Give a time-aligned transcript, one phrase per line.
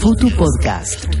[0.00, 1.12] Futu Podcast.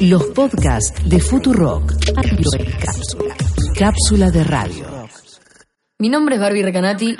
[0.00, 1.92] Los podcasts de Futurock.
[2.14, 3.34] Cápsula.
[3.76, 5.08] Cápsula de radio.
[5.98, 7.16] Mi nombre es Barbie Recanati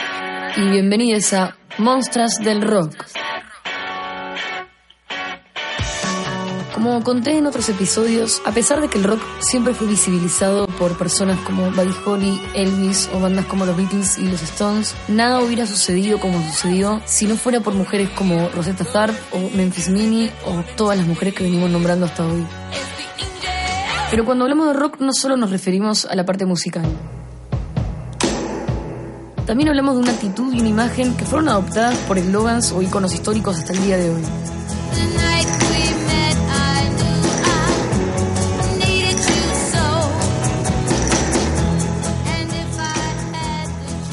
[0.57, 2.95] y bienvenidos a Monstras del Rock.
[6.79, 10.97] Como conté en otros episodios, a pesar de que el rock siempre fue visibilizado por
[10.97, 15.67] personas como Buddy Holly, Elvis o bandas como los Beatles y los Stones, nada hubiera
[15.67, 20.63] sucedido como sucedió si no fuera por mujeres como Rosetta Tharpe o Memphis Minnie o
[20.77, 22.47] todas las mujeres que venimos nombrando hasta hoy.
[24.13, 26.87] Pero cuando hablamos de rock no solo nos referimos a la parte musical.
[29.47, 33.13] También hablamos de una actitud y una imagen que fueron adoptadas por eslogans o iconos
[33.15, 34.23] históricos hasta el día de hoy.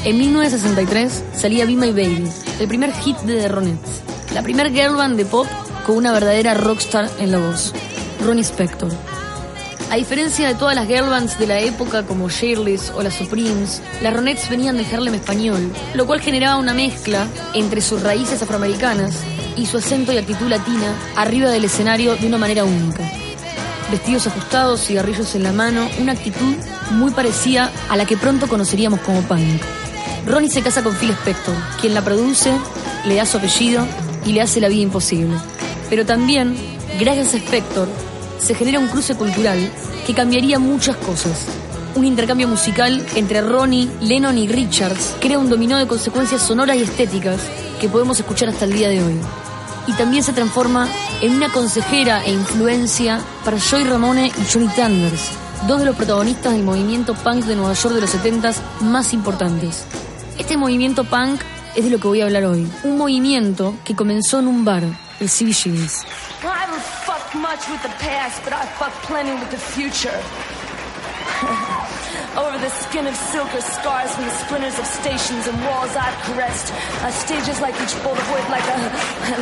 [0.06, 4.94] En 1963 salía Be My Baby, el primer hit de The Ronettes, la primer girl
[4.94, 5.48] band de pop
[5.84, 7.74] con una verdadera rockstar en la voz,
[8.24, 8.92] Ronnie Spector.
[9.90, 13.82] A diferencia de todas las girl bands de la época como Shirley's o las Supremes,
[14.00, 19.24] las Ronettes venían de Harlem español, lo cual generaba una mezcla entre sus raíces afroamericanas
[19.56, 23.02] y su acento y actitud latina arriba del escenario de una manera única.
[23.90, 26.54] Vestidos ajustados, cigarrillos en la mano, una actitud
[26.92, 29.62] muy parecida a la que pronto conoceríamos como punk.
[30.26, 32.50] Ronnie se casa con Phil Spector, quien la produce,
[33.06, 33.86] le da su apellido
[34.24, 35.36] y le hace la vida imposible.
[35.88, 36.56] Pero también,
[36.98, 37.88] gracias a Spector,
[38.40, 39.70] se genera un cruce cultural
[40.04, 41.46] que cambiaría muchas cosas.
[41.94, 46.82] Un intercambio musical entre Ronnie, Lennon y Richards crea un dominó de consecuencias sonoras y
[46.82, 47.40] estéticas
[47.80, 49.14] que podemos escuchar hasta el día de hoy.
[49.86, 50.88] Y también se transforma
[51.22, 55.30] en una consejera e influencia para Joy Ramone y Johnny Thunders,
[55.68, 59.84] dos de los protagonistas del movimiento punk de Nueva York de los 70 más importantes.
[60.38, 61.40] Este movimiento punk
[61.74, 62.70] es de lo que voy a hablar hoy.
[62.84, 66.04] Un movimiento que comenzó en un bar, el CBGB's.
[72.36, 76.12] Over the skin of silk are scars from the splinters of stations and walls I've
[76.28, 76.68] caressed.
[77.00, 78.76] Uh, stages like each bolt of wood, like a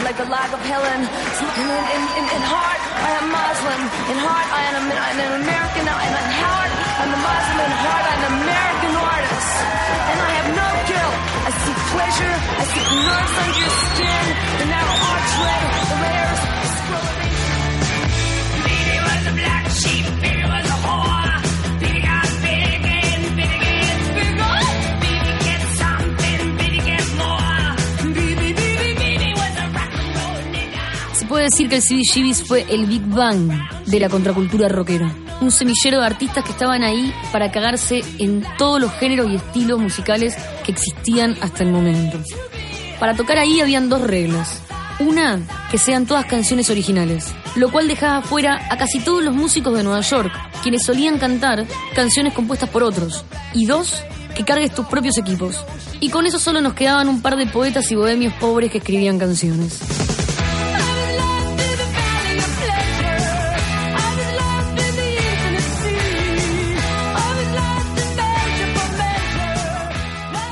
[0.09, 1.01] like a lag of Helen.
[1.03, 3.81] In, in, in, in heart, I am Muslim.
[4.15, 5.85] In heart, I am, an- I'm an American.
[5.91, 6.71] And in heart,
[7.03, 7.67] I'm a Muslim.
[7.67, 9.53] In heart, I'm an American artist.
[10.15, 11.17] And I have no guilt.
[11.45, 12.35] I seek pleasure.
[12.63, 14.25] I seek nerves under your skin.
[14.63, 15.59] The narrow archway,
[15.91, 16.41] the layers,
[31.45, 33.51] decir que el CBGB's fue el Big Bang
[33.87, 35.15] de la contracultura rockera.
[35.41, 39.79] Un semillero de artistas que estaban ahí para cagarse en todos los géneros y estilos
[39.79, 42.19] musicales que existían hasta el momento.
[42.99, 44.63] Para tocar ahí habían dos reglas.
[45.01, 45.41] Una,
[45.71, 49.83] que sean todas canciones originales, lo cual dejaba fuera a casi todos los músicos de
[49.83, 53.25] Nueva York, quienes solían cantar canciones compuestas por otros.
[53.53, 54.03] Y dos,
[54.35, 55.65] que cargues tus propios equipos.
[56.01, 59.19] Y con eso solo nos quedaban un par de poetas y bohemios pobres que escribían
[59.19, 59.81] canciones.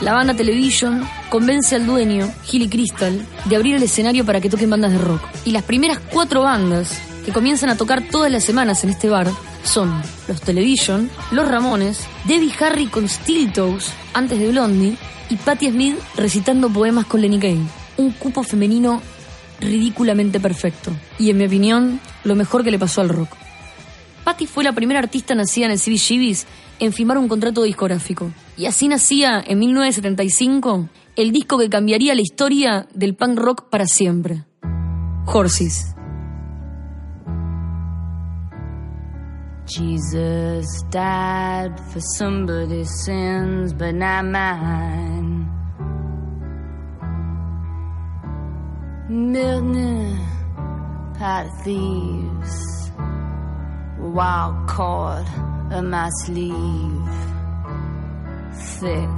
[0.02, 4.68] La banda Television convence al dueño, Gilly Crystal, de abrir el escenario para que toquen
[4.68, 5.22] bandas de rock.
[5.44, 9.28] Y las primeras cuatro bandas que comienzan a tocar todas las semanas en este bar
[9.62, 14.96] son los Television, los Ramones, Debbie Harry con Steel Toes, antes de Blondie,
[15.30, 17.62] y Patti Smith recitando poemas con Lenny Kaye.
[17.96, 19.00] Un cupo femenino
[19.60, 20.90] ridículamente perfecto.
[21.20, 23.41] Y en mi opinión, lo mejor que le pasó al rock.
[24.25, 26.47] Patti fue la primera artista nacida en el CBGB's
[26.78, 28.31] en firmar un contrato discográfico.
[28.56, 33.87] Y así nacía, en 1975, el disco que cambiaría la historia del punk rock para
[33.87, 34.44] siempre.
[35.27, 35.94] Horses.
[39.66, 45.49] Jesus died for somebody's sins, but not mine.
[51.65, 52.81] Thieves,
[54.02, 55.26] wild cord
[55.72, 57.08] of my sleeve,
[58.81, 59.08] thick.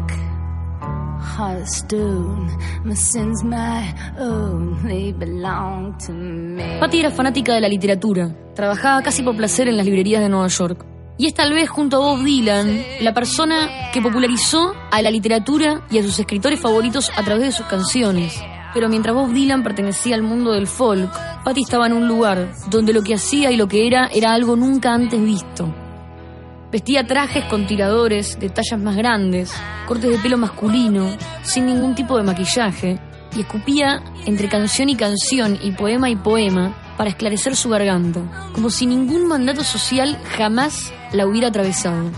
[1.36, 2.48] Heart of stone,
[2.84, 6.78] my sins my own, they belong to me.
[6.78, 8.30] Patti era fanática de la literatura.
[8.54, 10.84] Trabajaba casi por placer en las librerías de Nueva York.
[11.16, 15.82] Y es tal vez junto a Bob Dylan la persona que popularizó a la literatura
[15.90, 18.40] y a sus escritores favoritos a través de sus canciones.
[18.74, 21.10] Pero mientras Bob Dylan pertenecía al mundo del folk,
[21.44, 24.56] Patti estaba en un lugar donde lo que hacía y lo que era era algo
[24.56, 25.72] nunca antes visto.
[26.72, 29.54] Vestía trajes con tiradores de tallas más grandes,
[29.86, 31.08] cortes de pelo masculino,
[31.44, 32.98] sin ningún tipo de maquillaje,
[33.36, 38.70] y escupía entre canción y canción y poema y poema para esclarecer su garganta, como
[38.70, 42.10] si ningún mandato social jamás la hubiera atravesado.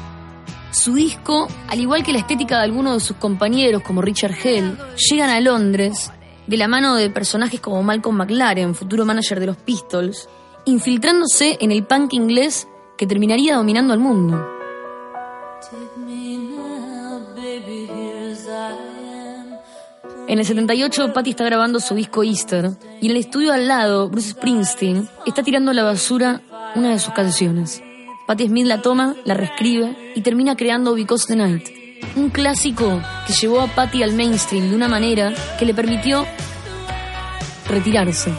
[0.71, 4.77] Su disco, al igual que la estética de algunos de sus compañeros como Richard Hell,
[5.11, 6.13] llegan a Londres
[6.47, 10.29] de la mano de personajes como Malcolm McLaren, futuro manager de los Pistols,
[10.65, 14.47] infiltrándose en el punk inglés que terminaría dominando al mundo.
[20.29, 22.71] En el 78, Patty está grabando su disco Easter
[23.01, 26.43] y en el estudio al lado, Bruce Springsteen está tirando a la basura
[26.75, 27.81] una de sus canciones.
[28.27, 31.69] Patti Smith la toma, la reescribe y termina creando Because the Night,
[32.17, 36.27] un clásico que llevó a Patty al mainstream de una manera que le permitió
[37.69, 38.33] retirarse.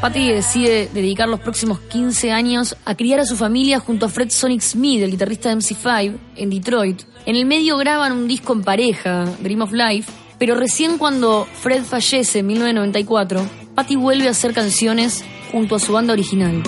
[0.00, 4.30] Patty decide dedicar los próximos 15 años a criar a su familia junto a Fred
[4.30, 7.02] Sonic Smith, el guitarrista de MC5, en Detroit.
[7.26, 11.84] En el medio graban un disco en pareja, Dream of Life, pero recién cuando Fred
[11.84, 16.62] fallece en 1994, Patty vuelve a hacer canciones junto a su banda original.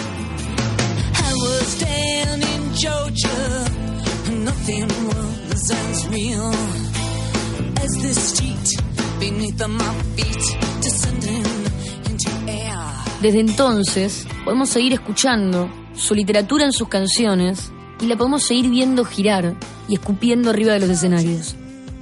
[13.22, 17.70] Desde entonces, podemos seguir escuchando su literatura en sus canciones
[18.00, 19.54] y la podemos seguir viendo girar
[19.88, 21.54] y escupiendo arriba de los escenarios.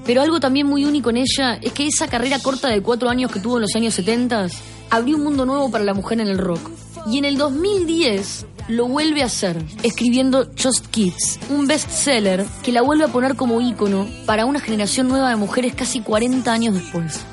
[0.06, 3.30] Pero algo también muy único en ella es que esa carrera corta de cuatro años
[3.30, 4.46] que tuvo en los años 70
[4.88, 6.70] abrió un mundo nuevo para la mujer en el rock.
[7.06, 12.80] Y en el 2010 lo vuelve a hacer, escribiendo Just Kids, un bestseller que la
[12.80, 17.26] vuelve a poner como ícono para una generación nueva de mujeres casi 40 años después.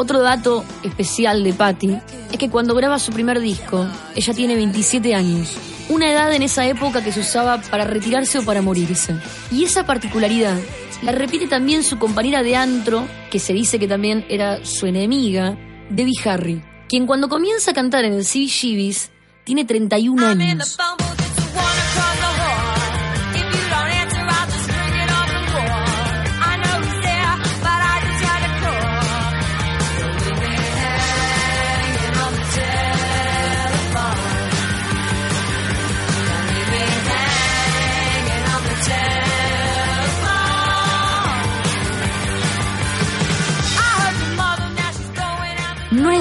[0.00, 1.98] Otro dato especial de Patty
[2.30, 3.84] es que cuando graba su primer disco,
[4.14, 5.56] ella tiene 27 años,
[5.88, 9.16] una edad en esa época que se usaba para retirarse o para morirse.
[9.50, 10.56] Y esa particularidad
[11.02, 15.58] la repite también su compañera de antro, que se dice que también era su enemiga,
[15.90, 19.10] Debbie Harry, quien cuando comienza a cantar en el CBGBs
[19.42, 21.07] tiene 31 I'm in the años.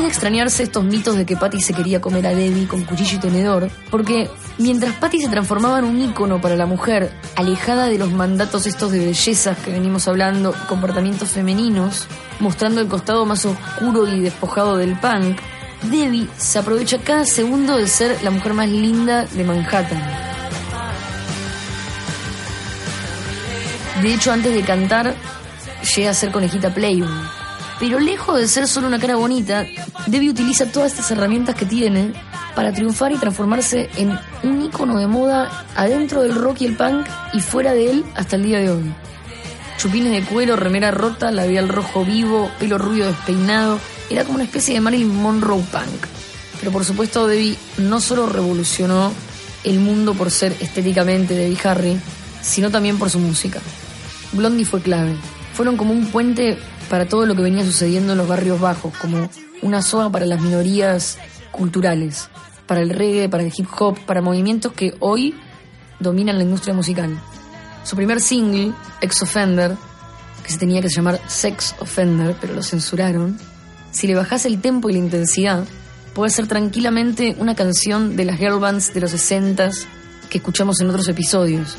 [0.08, 3.70] Extrañarse estos mitos de que Patty se quería comer a Debbie con cuchillo y tenedor,
[3.92, 8.66] porque mientras Patty se transformaba en un ícono para la mujer, alejada de los mandatos
[8.66, 12.08] estos de bellezas que venimos hablando, comportamientos femeninos,
[12.40, 15.38] mostrando el costado más oscuro y despojado del punk,
[15.84, 20.02] Debbie se aprovecha cada segundo de ser la mujer más linda de Manhattan.
[24.02, 25.16] De hecho, antes de cantar,
[25.96, 27.37] llega a ser conejita Playboy.
[27.80, 29.66] Pero lejos de ser solo una cara bonita,
[30.08, 32.14] Debbie utiliza todas estas herramientas que tiene
[32.56, 37.06] para triunfar y transformarse en un ícono de moda adentro del rock y el punk
[37.34, 38.94] y fuera de él hasta el día de hoy.
[39.78, 43.80] Chupines de cuero, remera rota, labial rojo vivo, pelo rubio despeinado.
[44.10, 46.08] Era como una especie de Marilyn Monroe punk.
[46.60, 49.14] Pero por supuesto Debbie no solo revolucionó
[49.64, 52.00] el mundo por ser estéticamente Debbie Harry,
[52.42, 53.60] sino también por su música.
[54.32, 55.16] Blondie fue clave.
[55.54, 56.58] Fueron como un puente
[56.90, 59.30] para todo lo que venía sucediendo en los barrios bajos, como
[59.62, 61.18] una soga para las minorías
[61.52, 62.30] culturales,
[62.66, 65.36] para el reggae, para el hip hop, para movimientos que hoy
[66.00, 67.18] dominan la industria musical.
[67.84, 69.76] Su primer single, Ex Offender,
[70.44, 73.38] que se tenía que llamar Sex Offender, pero lo censuraron,
[73.92, 75.66] si le bajas el tempo y la intensidad,
[76.14, 79.86] puede ser tranquilamente una canción de las girl bands de los 60s
[80.30, 81.78] que escuchamos en otros episodios.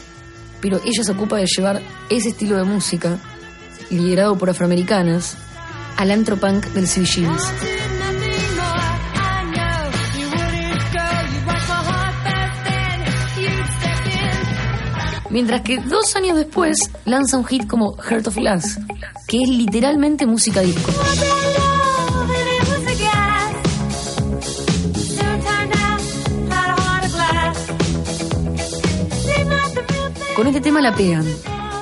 [0.60, 3.18] Pero ella se ocupa de llevar ese estilo de música,
[3.90, 5.36] liderado por afroamericanas,
[5.96, 7.52] al antropunk del CBGBs.
[15.30, 18.78] Mientras que dos años después lanza un hit como Heart of Glass,
[19.26, 20.90] que es literalmente música disco.
[30.34, 31.26] Con este tema la pegan.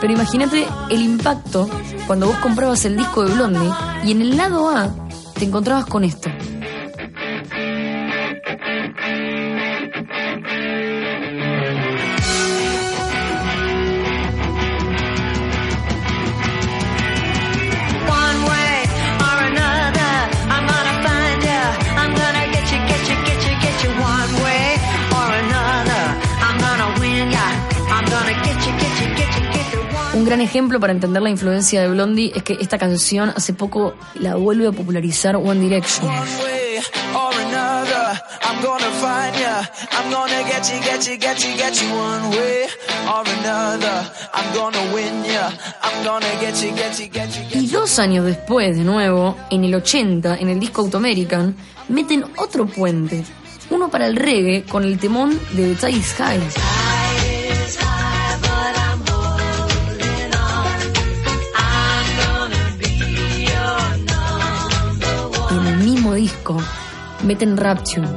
[0.00, 1.68] Pero imagínate el impacto
[2.06, 3.70] cuando vos comprabas el disco de Blondie
[4.04, 4.94] y en el lado A
[5.38, 6.30] te encontrabas con esto.
[30.46, 34.68] Ejemplo para entender la influencia de Blondie es que esta canción hace poco la vuelve
[34.68, 36.10] a popularizar One Direction.
[47.52, 51.56] Y dos años después, de nuevo, en el 80, en el disco Automerican,
[51.88, 53.24] meten otro puente.
[53.70, 56.85] Uno para el reggae con el temón de The Tide High.
[66.26, 66.56] Disco
[67.22, 68.08] meten Rapture.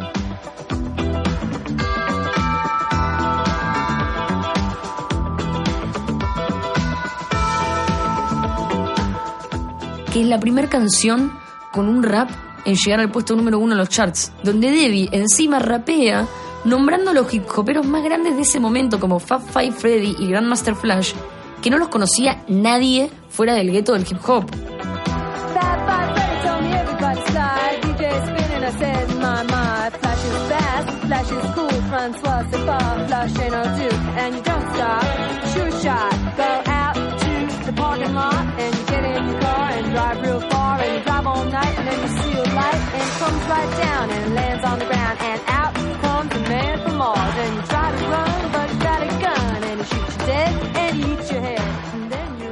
[10.12, 11.32] que es la primera canción
[11.72, 12.32] con un rap
[12.66, 16.26] en llegar al puesto número uno en los charts, donde Debbie encima rapea
[16.66, 20.30] nombrando a los hip hoperos más grandes de ese momento como Fab Five Freddy y
[20.30, 21.14] Grandmaster Flash,
[21.62, 24.50] que no los conocía nadie fuera del gueto del hip hop.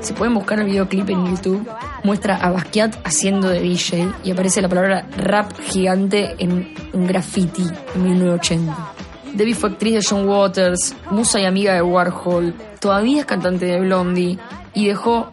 [0.07, 1.69] Si pueden buscar el videoclip en YouTube,
[2.03, 7.63] muestra a Basquiat haciendo de DJ y aparece la palabra rap gigante en un graffiti
[7.93, 8.93] en 1980.
[9.33, 13.81] Debbie fue actriz de John Waters, musa y amiga de Warhol, todavía es cantante de
[13.81, 14.39] Blondie
[14.73, 15.29] y dejó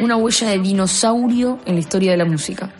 [0.00, 2.70] una huella de dinosaurio en la historia de la música.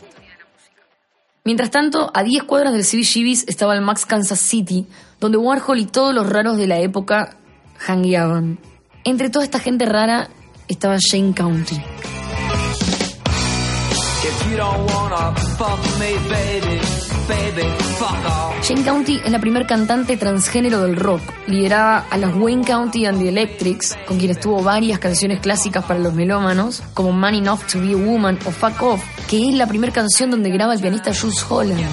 [1.44, 4.86] Mientras tanto, a 10 cuadras del CBGB's estaba el Max Kansas City,
[5.20, 7.36] donde Warhol y todos los raros de la época
[7.78, 8.58] hangueaban.
[9.04, 10.28] Entre toda esta gente rara
[10.68, 11.80] estaba Shane County.
[18.70, 21.20] Shane County es la primer cantante transgénero del rock.
[21.48, 25.98] Lideraba a las Wayne County and the Electrics, con quienes tuvo varias canciones clásicas para
[25.98, 29.66] los melómanos, como Man Enough to Be a Woman o Fuck Off, que es la
[29.66, 31.84] primera canción donde graba el pianista Jules Holland.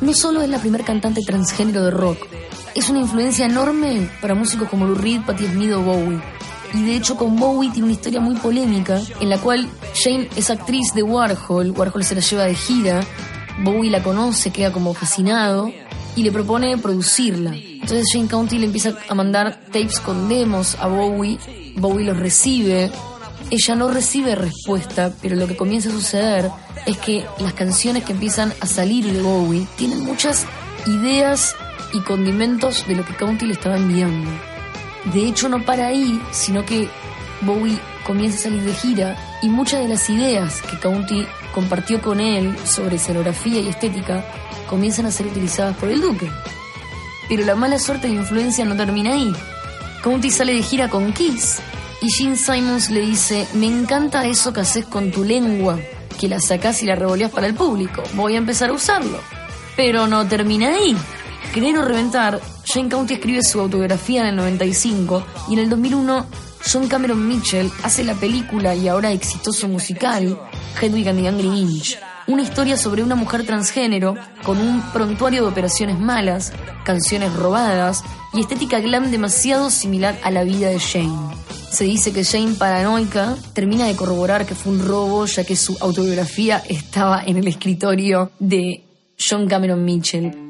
[0.00, 2.18] No solo es la primer cantante transgénero de rock,
[2.74, 6.20] es una influencia enorme para músicos como Lou Reed, Patti Smith o Bowie.
[6.74, 10.50] Y de hecho con Bowie tiene una historia muy polémica en la cual Jane es
[10.50, 13.00] actriz de Warhol, Warhol se la lleva de gira,
[13.62, 15.70] Bowie la conoce, queda como fascinado
[16.16, 17.54] y le propone producirla.
[17.54, 21.38] Entonces Jane County le empieza a mandar tapes con demos a Bowie,
[21.76, 22.90] Bowie los recibe,
[23.50, 26.50] ella no recibe respuesta, pero lo que comienza a suceder
[26.86, 30.46] es que las canciones que empiezan a salir de Bowie tienen muchas
[30.86, 31.54] ideas
[31.92, 34.30] y condimentos de lo que County le estaba enviando.
[35.12, 36.88] De hecho, no para ahí, sino que
[37.42, 42.20] Bowie comienza a salir de gira y muchas de las ideas que County compartió con
[42.20, 44.24] él sobre escenografía y estética
[44.66, 46.30] comienzan a ser utilizadas por el Duque.
[47.28, 49.32] Pero la mala suerte de influencia no termina ahí.
[50.02, 51.60] County sale de gira con Kiss
[52.04, 55.80] y Gene Simons le dice, me encanta eso que haces con tu lengua,
[56.20, 59.18] que la sacás y la revoleás para el público, voy a empezar a usarlo.
[59.74, 60.94] Pero no termina ahí.
[61.54, 66.26] Querer reventar, Jane County escribe su autobiografía en el 95 y en el 2001
[66.70, 70.38] John Cameron Mitchell hace la película y ahora exitoso musical
[70.78, 75.48] Hedwig and the Angry Inch, una historia sobre una mujer transgénero con un prontuario de
[75.48, 76.52] operaciones malas,
[76.84, 81.44] canciones robadas y estética glam demasiado similar a la vida de Jane.
[81.74, 85.76] Se dice que Jane, paranoica, termina de corroborar que fue un robo ya que su
[85.80, 88.84] autobiografía estaba en el escritorio de
[89.18, 90.43] John Cameron Mitchell.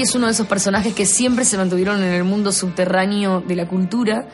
[0.00, 3.68] Es uno de esos personajes que siempre se mantuvieron en el mundo subterráneo de la
[3.68, 4.26] cultura,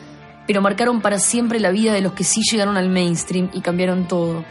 [0.47, 4.07] pero marcaron para siempre la vida de los que sí llegaron al mainstream y cambiaron
[4.07, 4.45] todo.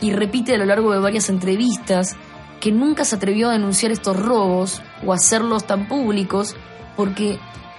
[0.00, 2.16] Y repite a lo largo de varias entrevistas
[2.60, 6.56] que nunca se atrevió a denunciar estos robos o a hacerlos tan públicos
[6.96, 7.38] porque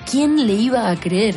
[0.09, 1.35] ¿quién le iba a creer?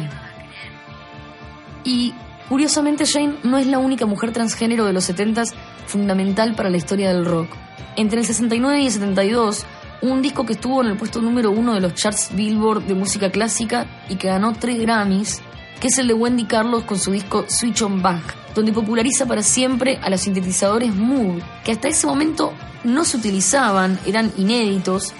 [1.82, 2.14] Y
[2.48, 5.52] curiosamente Jane no es la única mujer transgénero de los 70s
[5.86, 7.48] fundamental para la historia del rock.
[7.96, 9.66] Entre el 69 y el 72,
[10.02, 13.30] un disco que estuvo en el puesto número uno de los charts Billboard de música
[13.30, 15.40] clásica y que ganó tres Grammys,
[15.80, 19.42] que es el de Wendy Carlos con su disco Switch on Back, donde populariza para
[19.42, 25.14] siempre a los sintetizadores Moog, que hasta ese momento no se utilizaban, eran inéditos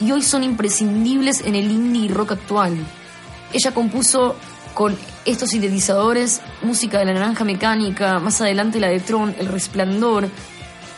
[0.00, 2.76] y hoy son imprescindibles en el indie rock actual.
[3.52, 4.36] Ella compuso
[4.72, 10.28] con estos sintetizadores música de la naranja mecánica, más adelante la de Tron, El Resplandor,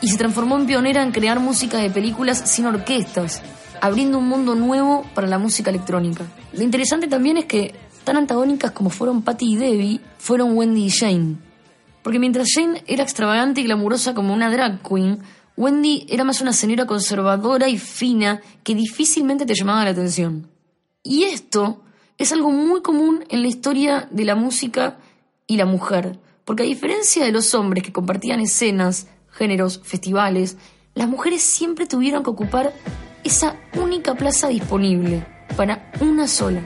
[0.02, 3.42] y se transformó en pionera en crear música de películas sin orquestas,
[3.80, 6.24] abriendo un mundo nuevo para la música electrónica.
[6.52, 10.90] Lo interesante también es que tan antagónicas como fueron Patty y Debbie, fueron Wendy y
[10.90, 11.36] Jane.
[12.02, 15.20] Porque mientras Jane era extravagante y glamurosa como una drag queen,
[15.56, 20.48] Wendy era más una señora conservadora y fina que difícilmente te llamaba la atención.
[21.02, 21.82] Y esto
[22.16, 24.98] es algo muy común en la historia de la música
[25.46, 29.06] y la mujer, porque a diferencia de los hombres que compartían escenas,
[29.40, 30.58] géneros, festivales,
[30.94, 32.74] las mujeres siempre tuvieron que ocupar
[33.24, 35.24] esa única plaza disponible
[35.56, 36.60] para una sola.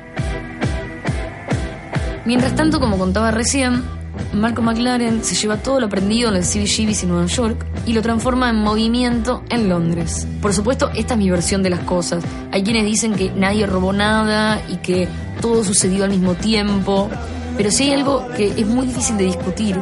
[2.24, 3.84] Mientras tanto, como contaba recién,
[4.32, 8.02] Marco McLaren se lleva todo lo aprendido en el CBGBs en Nueva York y lo
[8.02, 10.26] transforma en movimiento en Londres.
[10.42, 12.24] Por supuesto, esta es mi versión de las cosas.
[12.50, 15.06] Hay quienes dicen que nadie robó nada y que
[15.40, 17.08] todo sucedió al mismo tiempo,
[17.56, 19.80] pero si hay algo que es muy difícil de discutir,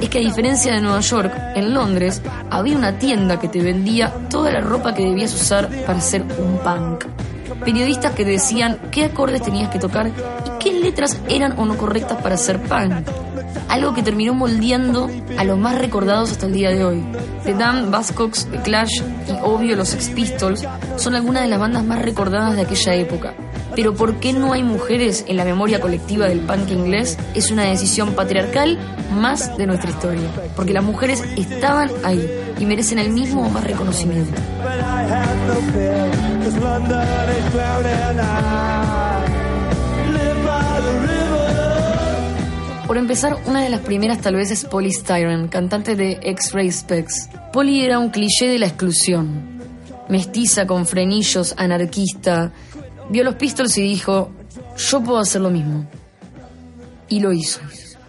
[0.00, 2.20] es que a diferencia de Nueva York, en Londres
[2.50, 6.58] había una tienda que te vendía toda la ropa que debías usar para ser un
[6.58, 7.04] punk.
[7.64, 12.20] Periodistas que decían qué acordes tenías que tocar y qué letras eran o no correctas
[12.20, 13.08] para ser punk.
[13.68, 15.08] Algo que terminó moldeando
[15.38, 17.02] a los más recordados hasta el día de hoy.
[17.44, 20.66] The Damned, Buzzcocks, The Clash y obvio los Sex Pistols
[20.96, 23.34] son algunas de las bandas más recordadas de aquella época.
[23.76, 27.18] Pero ¿por qué no hay mujeres en la memoria colectiva del punk inglés?
[27.34, 28.78] Es una decisión patriarcal
[29.12, 30.28] más de nuestra historia.
[30.54, 32.24] Porque las mujeres estaban ahí
[32.58, 34.40] y merecen el mismo o más reconocimiento.
[42.86, 47.28] Por empezar, una de las primeras tal vez es Polly Styron, cantante de X-Ray Specs.
[47.52, 49.58] Polly era un cliché de la exclusión.
[50.08, 52.52] Mestiza, con frenillos, anarquista.
[53.10, 54.30] Vio los Pistols y dijo,
[54.76, 55.86] yo puedo hacer lo mismo.
[57.08, 57.60] Y lo hizo.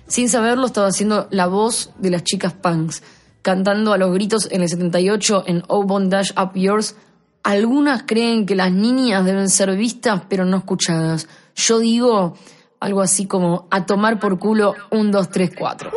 [0.08, 3.04] Sin saberlo, estaba haciendo la voz de las chicas punks,
[3.42, 6.96] cantando a los gritos en el 78 en Oh Bondage Up Yours.
[7.44, 11.28] Algunas creen que las niñas deben ser vistas pero no escuchadas.
[11.56, 12.36] Yo digo
[12.80, 15.92] algo así como a tomar por culo un, dos, tres, cuatro.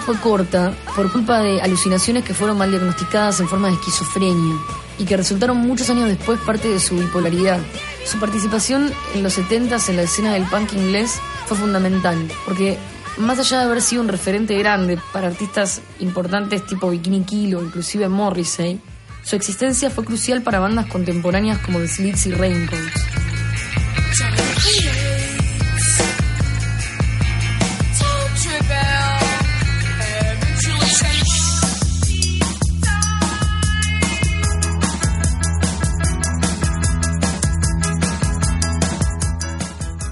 [0.00, 4.56] Fue corta por culpa de alucinaciones que fueron mal diagnosticadas en forma de esquizofrenia
[4.98, 7.60] y que resultaron muchos años después parte de su bipolaridad.
[8.04, 12.78] Su participación en los 70s en la escena del punk inglés fue fundamental, porque
[13.18, 17.62] más allá de haber sido un referente grande para artistas importantes tipo Bikini Kill o
[17.62, 18.80] inclusive Morrissey,
[19.22, 23.07] su existencia fue crucial para bandas contemporáneas como The Slits y Raincoats.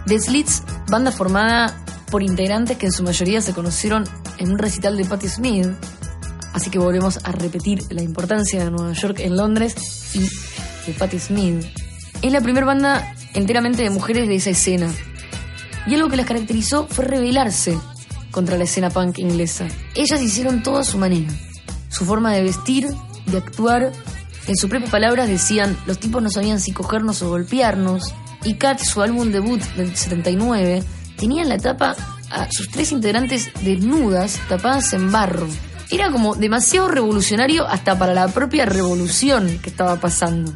[0.06, 4.04] The Slits, banda formada por integrantes que en su mayoría se conocieron
[4.38, 5.68] en un recital de Patti Smith,
[6.52, 9.74] así que volvemos a repetir la importancia de Nueva York en Londres
[10.14, 11.66] y de Patti Smith.
[12.22, 14.92] Es la primera banda enteramente de mujeres de esa escena.
[15.86, 17.78] Y algo que las caracterizó fue rebelarse
[18.30, 19.66] contra la escena punk inglesa.
[19.94, 21.32] Ellas hicieron todo a su manera.
[21.88, 22.88] Su forma de vestir,
[23.26, 23.92] de actuar.
[24.46, 28.14] En sus propias palabras decían, los tipos no sabían si cogernos o golpearnos.
[28.46, 30.80] Y Cat, su álbum debut del 79,
[31.18, 31.96] tenía en la tapa
[32.30, 35.48] a sus tres integrantes desnudas, tapadas en barro.
[35.90, 40.52] Era como demasiado revolucionario hasta para la propia revolución que estaba pasando.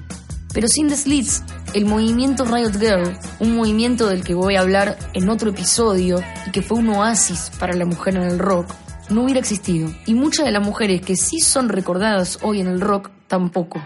[0.55, 1.43] Pero sin The Slits,
[1.75, 6.53] el movimiento Riot Girl, un movimiento del que voy a hablar en otro episodio y
[6.53, 8.73] que fue un oasis para la mujer en el rock,
[9.09, 9.93] no hubiera existido.
[10.07, 13.83] Y muchas de las mujeres que sí son recordadas hoy en el rock tampoco.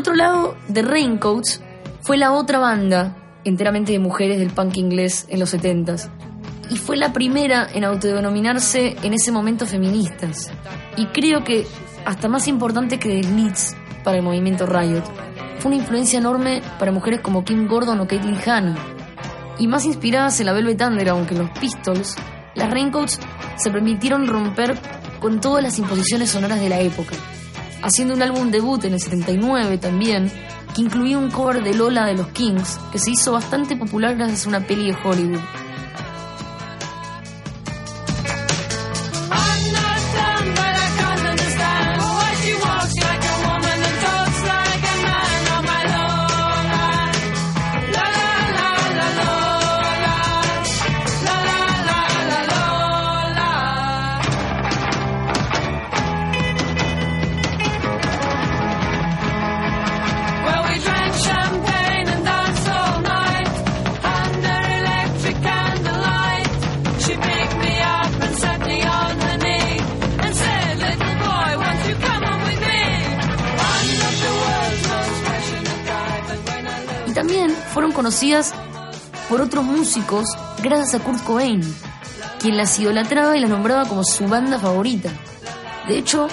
[0.00, 1.60] Otro lado, The Raincoats
[2.00, 6.08] fue la otra banda enteramente de mujeres del punk inglés en los 70s.
[6.70, 10.50] Y fue la primera en autodenominarse en ese momento feministas.
[10.96, 11.66] Y creo que
[12.04, 15.04] hasta más importante que The Slits para el movimiento Riot.
[15.58, 18.76] Fue una influencia enorme para mujeres como Kim Gordon o Caitlyn Hanna.
[19.58, 22.16] Y más inspiradas en la Velvet Underground que los Pistols,
[22.54, 23.20] las Raincoats
[23.56, 24.78] se permitieron romper
[25.20, 27.16] con todas las imposiciones sonoras de la época
[27.82, 30.30] haciendo un álbum debut en el 79 también,
[30.74, 34.46] que incluía un cover de Lola de los Kings, que se hizo bastante popular gracias
[34.46, 35.40] a una peli de Hollywood.
[79.28, 80.24] Por otros músicos
[80.62, 81.62] gracias a Kurt Cobain,
[82.38, 85.10] quien las idolatraba y las nombraba como su banda favorita.
[85.88, 86.28] De hecho,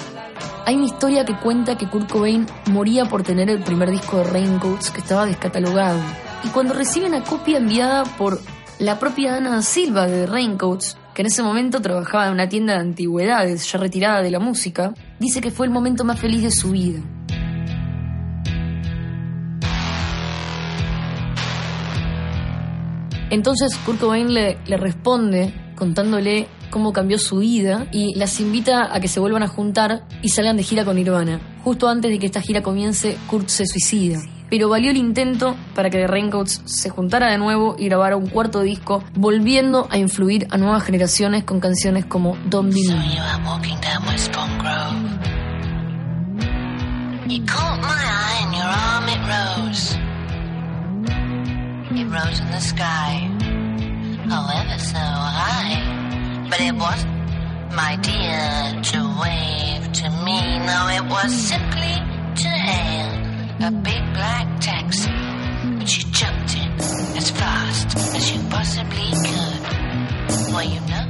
[0.67, 4.25] hay una historia que cuenta que Kurt Cobain moría por tener el primer disco de
[4.25, 5.99] Raincoats que estaba descatalogado.
[6.43, 8.39] Y cuando recibe una copia enviada por
[8.77, 12.81] la propia Ana Silva de Raincoats, que en ese momento trabajaba en una tienda de
[12.81, 16.69] antigüedades ya retirada de la música, dice que fue el momento más feliz de su
[16.69, 16.99] vida.
[23.29, 28.99] Entonces Kurt Cobain le, le responde contándole cómo cambió su vida y las invita a
[28.99, 31.39] que se vuelvan a juntar y salgan de gira con Nirvana.
[31.63, 34.19] Justo antes de que esta gira comience, Kurt se suicida.
[34.49, 38.27] Pero valió el intento para que The Raincoats se juntara de nuevo y grabara un
[38.27, 43.17] cuarto disco, volviendo a influir a nuevas generaciones con canciones como Don't Be Me.
[52.07, 53.27] Rose in the sky,
[54.29, 56.47] however so high.
[56.49, 57.11] But it wasn't,
[57.75, 60.39] my dear, to wave to me.
[60.65, 61.95] No, it was simply
[62.43, 63.09] to hail
[63.67, 65.11] a big black taxi,
[65.79, 66.71] which you jumped in
[67.17, 70.53] as fast as you possibly could.
[70.53, 71.05] Well, you know.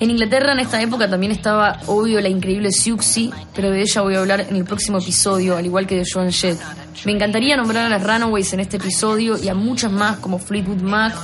[0.00, 4.14] En Inglaterra en esta época también estaba obvio la increíble Siouxsie, pero de ella voy
[4.14, 6.58] a hablar en el próximo episodio, al igual que de Joan Jett.
[7.04, 10.82] Me encantaría nombrar a las Runaways en este episodio y a muchas más como Fleetwood
[10.82, 11.14] Mac,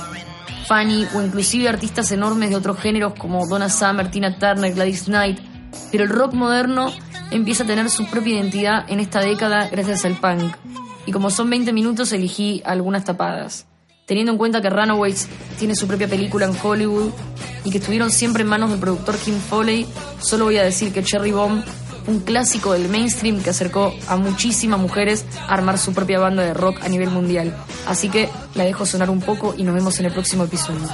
[0.67, 5.39] Fanny o inclusive artistas enormes de otros géneros como Donna Summer, Tina Turner, Gladys Knight.
[5.91, 6.91] Pero el rock moderno
[7.31, 10.53] empieza a tener su propia identidad en esta década gracias al punk.
[11.05, 13.65] Y como son 20 minutos elegí algunas tapadas.
[14.07, 15.27] Teniendo en cuenta que Runaways
[15.59, 17.11] tiene su propia película en Hollywood
[17.65, 19.85] y que estuvieron siempre en manos del productor Kim Foley,
[20.19, 21.63] solo voy a decir que Cherry Bomb,
[22.07, 26.53] un clásico del mainstream que acercó a muchísimas mujeres a armar su propia banda de
[26.53, 27.55] rock a nivel mundial.
[27.85, 30.87] Así que la dejo sonar un poco y nos vemos en el próximo episodio.